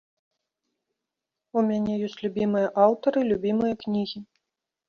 У 1.61 1.63
мяне 1.67 1.97
ёсць 2.07 2.17
любімыя 2.23 2.73
аўтары, 2.87 3.19
любімыя 3.33 3.73
кнігі. 3.85 4.19